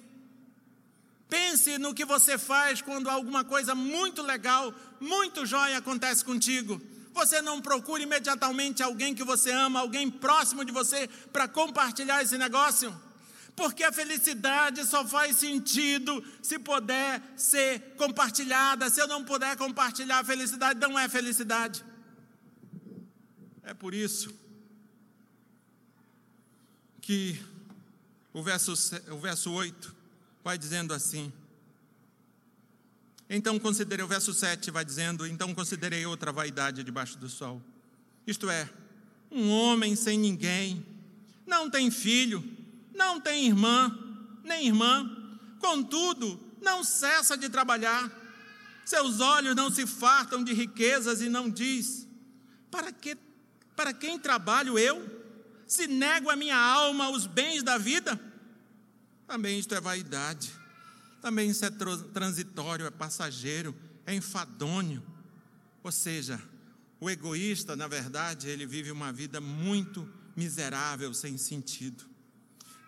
[1.27, 6.90] Pense no que você faz quando alguma coisa muito legal, muito jóia acontece contigo.
[7.13, 12.37] Você não procura imediatamente alguém que você ama, alguém próximo de você, para compartilhar esse
[12.37, 12.93] negócio?
[13.55, 18.89] Porque a felicidade só faz sentido se puder ser compartilhada.
[18.89, 21.83] Se eu não puder compartilhar a felicidade, não é felicidade.
[23.63, 24.33] É por isso
[27.01, 27.43] que
[28.33, 28.73] o verso,
[29.11, 29.95] o verso 8
[30.43, 31.31] vai dizendo assim:
[33.33, 37.61] então considerei, o verso 7 vai dizendo: Então considerei outra vaidade debaixo do sol.
[38.27, 38.69] Isto é,
[39.31, 40.85] um homem sem ninguém,
[41.47, 42.43] não tem filho,
[42.93, 43.97] não tem irmã,
[44.43, 45.09] nem irmã,
[45.59, 48.11] contudo, não cessa de trabalhar.
[48.83, 52.05] Seus olhos não se fartam de riquezas e não diz:
[52.69, 53.17] Para que
[53.77, 55.09] para quem trabalho eu?
[55.65, 58.19] Se nego a minha alma os bens da vida?
[59.25, 60.51] Também isto é vaidade.
[61.21, 61.69] Também isso é
[62.13, 65.03] transitório, é passageiro, é enfadônio.
[65.83, 66.41] Ou seja,
[66.99, 72.03] o egoísta, na verdade, ele vive uma vida muito miserável, sem sentido.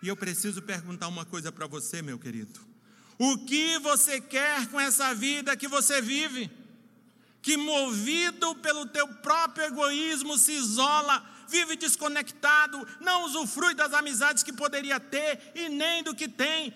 [0.02, 2.60] E eu preciso perguntar uma coisa para você, meu querido.
[3.18, 6.50] O que você quer com essa vida que você vive?
[7.40, 14.52] Que movido pelo teu próprio egoísmo se isola, vive desconectado, não usufrui das amizades que
[14.52, 16.74] poderia ter e nem do que tem,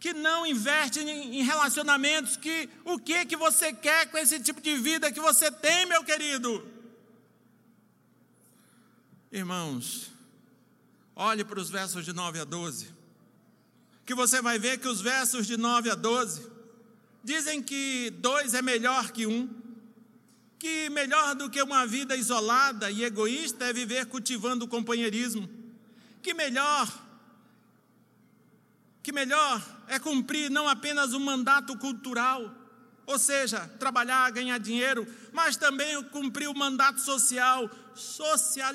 [0.00, 4.74] que não investe em relacionamentos, que o que que você quer com esse tipo de
[4.78, 6.66] vida que você tem, meu querido?
[9.30, 10.10] Irmãos,
[11.14, 12.88] olhe para os versos de 9 a 12,
[14.06, 16.50] que você vai ver que os versos de 9 a 12
[17.22, 19.50] dizem que dois é melhor que um,
[20.58, 25.46] que melhor do que uma vida isolada e egoísta é viver cultivando o companheirismo,
[26.22, 26.88] que melhor
[29.02, 32.54] que melhor é cumprir não apenas um mandato cultural,
[33.04, 38.72] ou seja, trabalhar, ganhar dinheiro, mas também cumprir o mandato social, social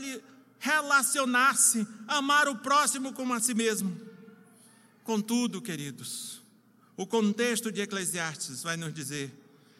[0.59, 3.97] relacionar-se, amar o próximo como a si mesmo.
[5.05, 6.41] Contudo, queridos,
[6.97, 9.31] o contexto de Eclesiastes vai nos dizer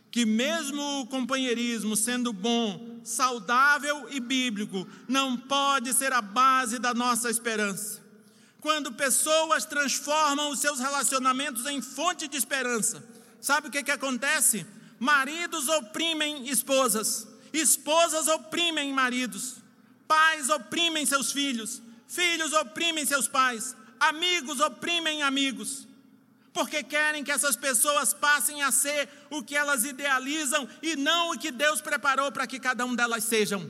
[0.10, 6.94] que, mesmo o companheirismo sendo bom, saudável e bíblico, não pode ser a base da
[6.94, 8.05] nossa esperança
[8.66, 13.08] quando pessoas transformam os seus relacionamentos em fonte de esperança.
[13.40, 14.66] Sabe o que, que acontece?
[14.98, 19.58] Maridos oprimem esposas, esposas oprimem maridos,
[20.08, 25.88] pais oprimem seus filhos, filhos oprimem seus pais, amigos oprimem amigos,
[26.52, 31.38] porque querem que essas pessoas passem a ser o que elas idealizam e não o
[31.38, 33.70] que Deus preparou para que cada um delas sejam.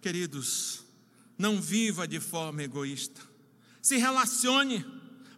[0.00, 0.88] Queridos,
[1.40, 3.18] não viva de forma egoísta.
[3.80, 4.84] Se relacione,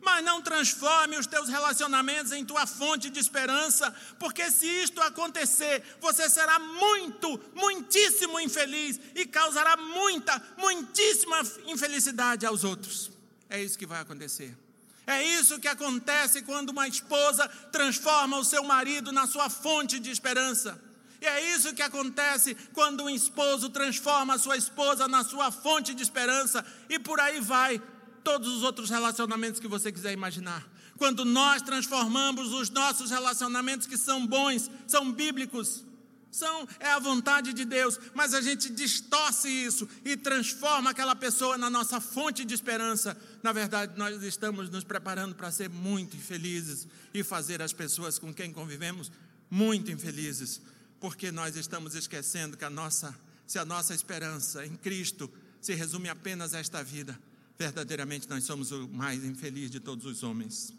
[0.00, 5.80] mas não transforme os teus relacionamentos em tua fonte de esperança, porque se isto acontecer,
[6.00, 13.12] você será muito, muitíssimo infeliz e causará muita, muitíssima infelicidade aos outros.
[13.48, 14.58] É isso que vai acontecer.
[15.06, 20.10] É isso que acontece quando uma esposa transforma o seu marido na sua fonte de
[20.10, 20.82] esperança.
[21.22, 25.94] E é isso que acontece quando um esposo transforma a sua esposa na sua fonte
[25.94, 27.80] de esperança, e por aí vai
[28.24, 30.66] todos os outros relacionamentos que você quiser imaginar.
[30.98, 35.84] Quando nós transformamos os nossos relacionamentos que são bons, são bíblicos,
[36.28, 41.56] são é a vontade de Deus, mas a gente distorce isso e transforma aquela pessoa
[41.56, 43.16] na nossa fonte de esperança.
[43.44, 48.34] Na verdade, nós estamos nos preparando para ser muito infelizes e fazer as pessoas com
[48.34, 49.12] quem convivemos
[49.48, 50.60] muito infelizes
[51.02, 53.12] porque nós estamos esquecendo que a nossa,
[53.44, 55.28] se a nossa esperança em Cristo
[55.60, 57.18] se resume apenas a esta vida,
[57.58, 60.72] verdadeiramente nós somos o mais infeliz de todos os homens.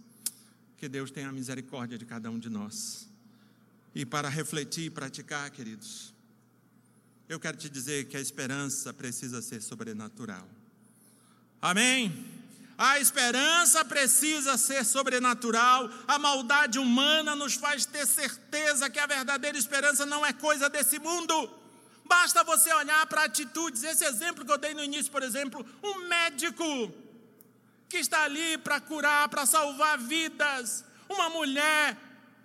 [0.77, 3.05] Que Deus tenha misericórdia de cada um de nós.
[3.93, 6.13] E para refletir e praticar, queridos,
[7.27, 10.47] eu quero te dizer que a esperança precisa ser sobrenatural.
[11.61, 12.32] Amém?
[12.77, 19.57] A esperança precisa ser sobrenatural, a maldade humana nos faz ter certeza que a verdadeira
[19.57, 21.49] esperança não é coisa desse mundo.
[22.05, 26.07] Basta você olhar para atitudes, esse exemplo que eu dei no início, por exemplo, um
[26.07, 26.91] médico
[27.87, 31.95] que está ali para curar, para salvar vidas, uma mulher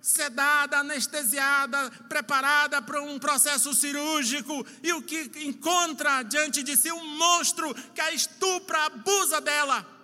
[0.01, 7.17] sedada, anestesiada, preparada para um processo cirúrgico, e o que encontra diante de si um
[7.17, 9.98] monstro que a estupra, abusa dela.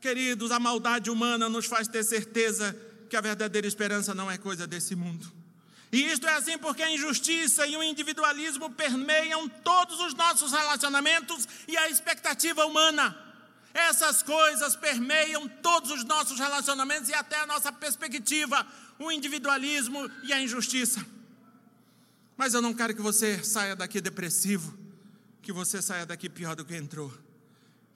[0.00, 2.76] Queridos, a maldade humana nos faz ter certeza
[3.08, 5.38] que a verdadeira esperança não é coisa desse mundo.
[5.90, 11.48] E isto é assim porque a injustiça e o individualismo permeiam todos os nossos relacionamentos
[11.66, 13.16] e a expectativa humana.
[13.72, 18.66] Essas coisas permeiam todos os nossos relacionamentos e até a nossa perspectiva,
[18.98, 21.04] o individualismo e a injustiça.
[22.36, 24.78] Mas eu não quero que você saia daqui depressivo,
[25.42, 27.12] que você saia daqui pior do que entrou.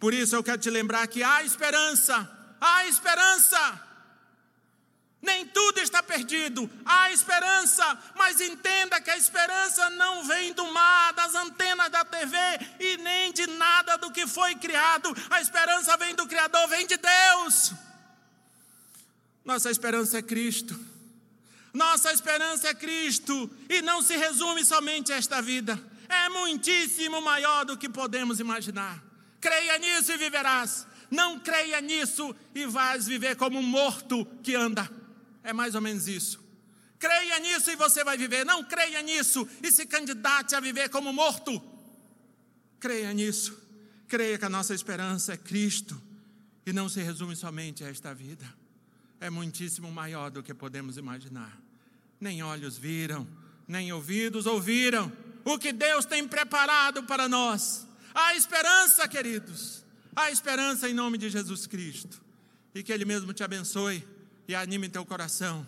[0.02, 2.28] Por isso eu quero te lembrar que há esperança,
[2.60, 3.80] há esperança.
[5.22, 7.86] Nem tudo está perdido, há esperança,
[8.16, 12.36] mas entenda que a esperança não vem do mar, das antenas da TV
[12.80, 15.14] e nem de nada do que foi criado.
[15.30, 17.72] A esperança vem do Criador, vem de Deus.
[19.44, 20.74] Nossa esperança é Cristo.
[21.72, 25.80] Nossa esperança é Cristo e não se resume somente a esta vida.
[26.08, 29.11] É muitíssimo maior do que podemos imaginar.
[29.42, 30.86] Creia nisso e viverás.
[31.10, 34.88] Não creia nisso e vais viver como um morto que anda.
[35.42, 36.40] É mais ou menos isso.
[36.96, 38.46] Creia nisso e você vai viver.
[38.46, 41.60] Não creia nisso e se candidate a viver como morto.
[42.78, 43.60] Creia nisso.
[44.06, 46.00] Creia que a nossa esperança é Cristo
[46.64, 48.46] e não se resume somente a esta vida.
[49.20, 51.58] É muitíssimo maior do que podemos imaginar.
[52.20, 53.26] Nem olhos viram,
[53.66, 55.12] nem ouvidos ouviram
[55.44, 57.88] o que Deus tem preparado para nós.
[58.14, 59.84] Há esperança, queridos.
[60.14, 62.20] Há esperança em nome de Jesus Cristo.
[62.74, 64.06] E que Ele mesmo te abençoe
[64.46, 65.66] e anime teu coração,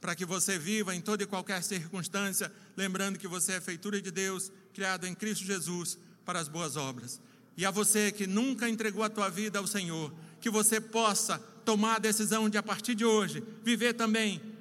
[0.00, 4.10] para que você viva em toda e qualquer circunstância, lembrando que você é feitura de
[4.10, 7.20] Deus, criado em Cristo Jesus para as boas obras.
[7.56, 11.96] E a você que nunca entregou a tua vida ao Senhor, que você possa tomar
[11.96, 14.53] a decisão de a partir de hoje viver também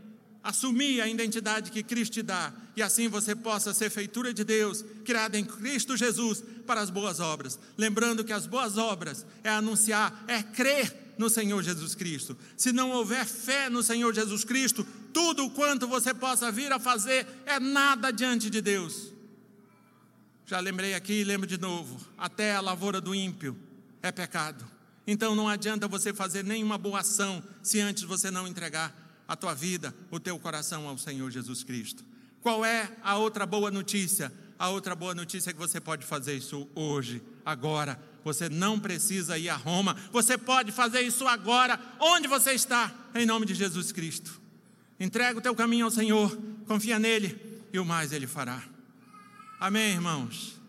[0.44, 4.84] assumir a identidade que Cristo te dá, e assim você possa ser feitura de Deus,
[5.06, 7.58] criada em Cristo Jesus para as boas obras.
[7.78, 12.38] Lembrando que as boas obras é anunciar, é crer no Senhor Jesus Cristo.
[12.58, 17.26] Se não houver fé no Senhor Jesus Cristo, tudo quanto você possa vir a fazer
[17.46, 19.14] é nada diante de Deus.
[20.46, 23.58] Já lembrei aqui e lembro de novo: até a lavoura do ímpio
[24.02, 24.66] é pecado.
[25.06, 29.54] Então não adianta você fazer nenhuma boa ação se antes você não entregar a tua
[29.54, 32.04] vida, o teu coração ao Senhor Jesus Cristo.
[32.42, 34.32] Qual é a outra boa notícia?
[34.60, 39.38] A outra boa notícia é que você pode fazer isso hoje, agora, você não precisa
[39.38, 39.96] ir a Roma.
[40.12, 44.42] Você pode fazer isso agora, onde você está, em nome de Jesus Cristo.
[45.00, 48.64] Entrega o teu caminho ao Senhor, confia nele e o mais ele fará.
[49.60, 50.60] Amém, irmãos?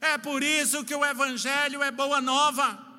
[0.00, 2.93] É por isso que o Evangelho é boa nova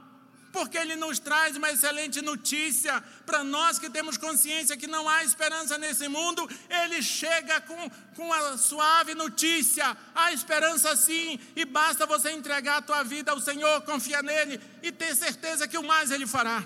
[0.56, 5.22] porque Ele nos traz uma excelente notícia para nós que temos consciência que não há
[5.22, 6.50] esperança nesse mundo.
[6.70, 9.86] Ele chega com, com a suave notícia:
[10.16, 14.94] há esperança sim, e basta você entregar a tua vida ao Senhor, confiar nele e
[14.94, 16.66] ter certeza que o mais Ele fará.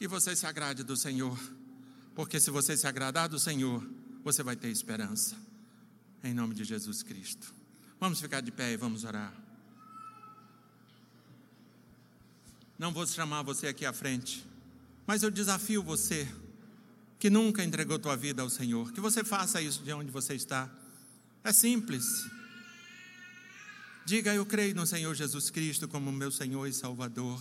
[0.00, 1.38] E você se agrade do Senhor,
[2.14, 3.86] porque se você se agradar do Senhor,
[4.24, 5.36] você vai ter esperança.
[6.24, 7.54] Em nome de Jesus Cristo.
[7.98, 9.30] Vamos ficar de pé e vamos orar.
[12.80, 14.42] Não vou chamar você aqui à frente,
[15.06, 16.26] mas eu desafio você
[17.18, 20.66] que nunca entregou tua vida ao Senhor, que você faça isso de onde você está.
[21.44, 22.06] É simples.
[24.06, 27.38] Diga: Eu creio no Senhor Jesus Cristo como meu Senhor e Salvador.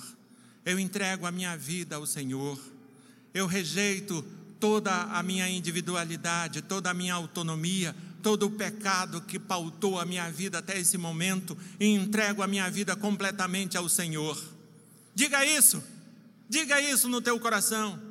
[0.66, 2.60] Eu entrego a minha vida ao Senhor.
[3.34, 4.22] Eu rejeito
[4.60, 10.30] toda a minha individualidade, toda a minha autonomia, todo o pecado que pautou a minha
[10.30, 14.59] vida até esse momento e entrego a minha vida completamente ao Senhor.
[15.20, 15.84] Diga isso.
[16.48, 18.02] Diga isso no teu coração.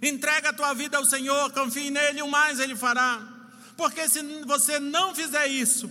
[0.00, 3.50] Entrega a tua vida ao Senhor, confie nele, o mais ele fará.
[3.76, 5.90] Porque se você não fizer isso,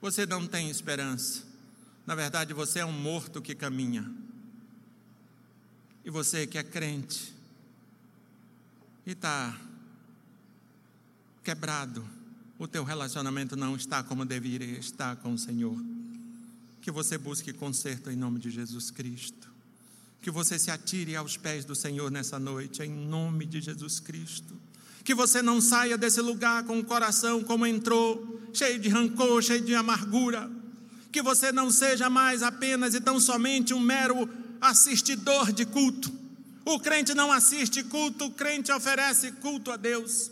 [0.00, 1.42] você não tem esperança.
[2.06, 4.10] Na verdade, você é um morto que caminha.
[6.02, 7.34] E você que é crente
[9.04, 9.54] e está
[11.44, 12.08] quebrado,
[12.58, 15.76] o teu relacionamento não está como deveria estar com o Senhor.
[16.80, 19.47] Que você busque conserto em nome de Jesus Cristo
[20.20, 24.54] que você se atire aos pés do Senhor nessa noite, em nome de Jesus Cristo.
[25.04, 29.62] Que você não saia desse lugar com o coração como entrou, cheio de rancor, cheio
[29.62, 30.50] de amargura.
[31.10, 34.28] Que você não seja mais apenas e tão somente um mero
[34.60, 36.12] assistidor de culto.
[36.64, 40.30] O crente não assiste culto, o crente oferece culto a Deus.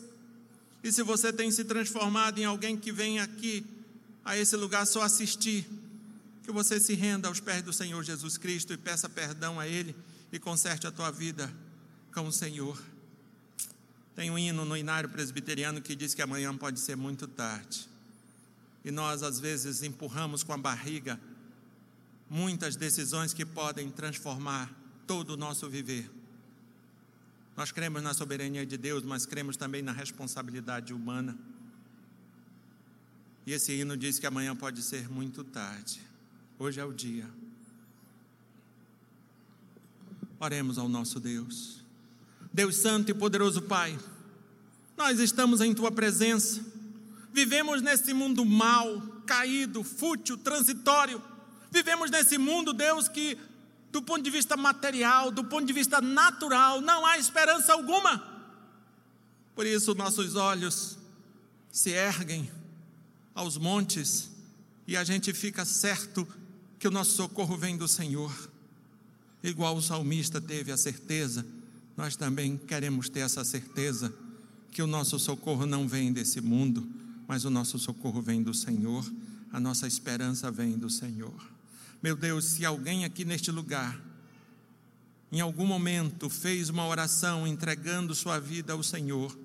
[0.85, 3.65] E se você tem se transformado em alguém que vem aqui
[4.25, 5.67] a esse lugar só assistir,
[6.47, 9.97] que você se renda aos pés do Senhor Jesus Cristo e peça perdão a Ele
[10.33, 11.53] e conserte a tua vida
[12.15, 12.81] com o Senhor.
[14.15, 17.89] Tem um hino no inário presbiteriano que diz que amanhã pode ser muito tarde.
[18.85, 21.21] E nós, às vezes, empurramos com a barriga
[22.31, 24.73] muitas decisões que podem transformar
[25.05, 26.09] todo o nosso viver.
[27.57, 31.37] Nós cremos na soberania de Deus, mas cremos também na responsabilidade humana.
[33.45, 36.07] E esse hino diz que amanhã pode ser muito tarde.
[36.59, 37.29] Hoje é o dia.
[40.39, 41.83] Oremos ao nosso Deus.
[42.53, 43.99] Deus Santo e poderoso Pai,
[44.97, 46.77] nós estamos em Tua presença
[47.37, 51.23] Vivemos nesse mundo mal, caído, fútil, transitório.
[51.71, 53.37] Vivemos nesse mundo, Deus, que
[53.93, 58.27] do ponto de vista material, do ponto de vista natural, não há esperança alguma.
[59.55, 60.97] Por isso, nossos olhos
[61.71, 62.51] se erguem
[63.35, 64.31] aos montes
[64.87, 66.27] e a gente fica certo
[66.79, 68.33] que o nosso socorro vem do Senhor.
[69.43, 71.47] Igual o salmista teve a certeza,
[71.97, 74.15] nós também queremos ter essa certeza
[74.71, 76.87] que o nosso socorro não vem desse mundo,
[77.27, 79.11] mas o nosso socorro vem do Senhor,
[79.53, 81.35] a nossa esperança vem do Senhor.
[82.03, 83.99] Meu Deus, se alguém aqui neste lugar,
[85.33, 89.37] em algum momento, fez uma oração entregando sua vida ao Senhor,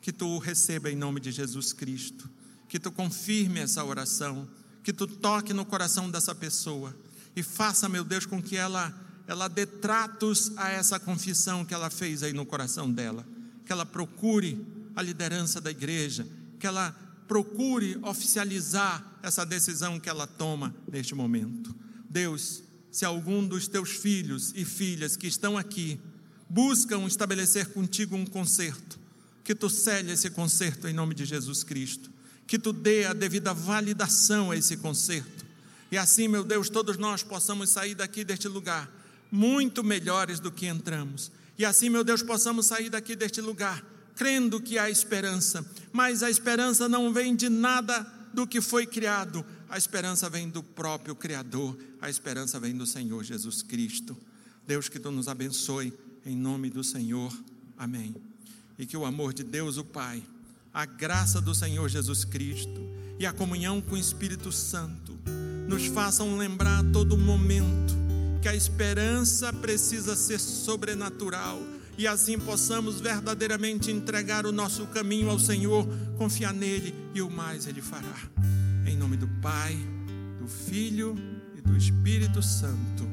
[0.00, 2.28] que tu o receba em nome de Jesus Cristo,
[2.68, 4.48] que tu confirme essa oração,
[4.86, 6.94] que tu toque no coração dessa pessoa
[7.34, 8.94] e faça, meu Deus, com que ela
[9.26, 13.26] ela dê tratos a essa confissão que ela fez aí no coração dela,
[13.64, 14.64] que ela procure
[14.94, 16.24] a liderança da igreja,
[16.60, 16.92] que ela
[17.26, 21.74] procure oficializar essa decisão que ela toma neste momento.
[22.08, 22.62] Deus,
[22.92, 26.00] se algum dos teus filhos e filhas que estão aqui
[26.48, 29.00] buscam estabelecer contigo um concerto,
[29.42, 32.08] que tu cele esse concerto em nome de Jesus Cristo,
[32.46, 35.44] que tu dê a devida validação a esse concerto.
[35.90, 38.90] E assim, meu Deus, todos nós possamos sair daqui deste lugar
[39.30, 41.30] muito melhores do que entramos.
[41.58, 43.84] E assim, meu Deus, possamos sair daqui deste lugar
[44.16, 48.00] crendo que há esperança, mas a esperança não vem de nada
[48.32, 53.22] do que foi criado, a esperança vem do próprio Criador, a esperança vem do Senhor
[53.22, 54.16] Jesus Cristo.
[54.66, 55.92] Deus, que tu nos abençoe,
[56.24, 57.32] em nome do Senhor,
[57.76, 58.14] amém.
[58.78, 60.22] E que o amor de Deus, o Pai,
[60.76, 62.86] a graça do Senhor Jesus Cristo
[63.18, 65.18] e a comunhão com o Espírito Santo
[65.66, 67.96] nos façam lembrar a todo momento
[68.42, 71.58] que a esperança precisa ser sobrenatural
[71.96, 77.66] e assim possamos verdadeiramente entregar o nosso caminho ao Senhor, confiar nele e o mais
[77.66, 78.14] ele fará.
[78.86, 79.74] Em nome do Pai,
[80.38, 81.16] do Filho
[81.56, 83.08] e do Espírito Santo.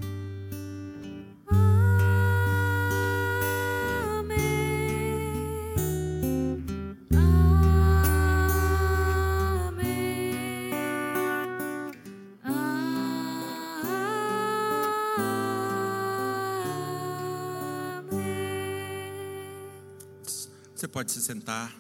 [20.88, 21.74] Pode se sentar.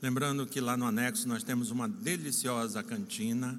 [0.00, 3.58] Lembrando que lá no anexo nós temos uma deliciosa cantina.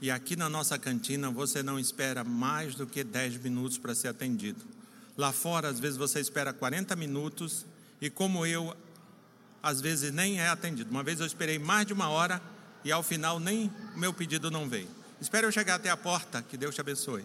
[0.00, 4.08] E aqui na nossa cantina você não espera mais do que 10 minutos para ser
[4.08, 4.64] atendido.
[5.16, 7.66] Lá fora, às vezes, você espera 40 minutos
[8.00, 8.74] e, como eu,
[9.62, 10.90] às vezes nem é atendido.
[10.90, 12.40] Uma vez eu esperei mais de uma hora
[12.84, 14.88] e, ao final, nem o meu pedido não veio.
[15.20, 16.42] Espero eu chegar até a porta.
[16.42, 17.24] Que Deus te abençoe.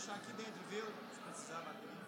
[0.00, 0.86] Deixar aqui dentro, viu?
[1.12, 1.99] Se precisar bater.